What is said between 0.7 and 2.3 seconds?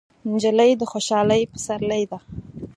د خوشحالۍ پسرلی ده.